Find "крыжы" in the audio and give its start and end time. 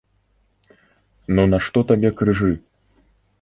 2.23-2.51